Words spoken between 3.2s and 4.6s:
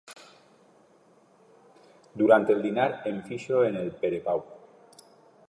fixo en el Perepau.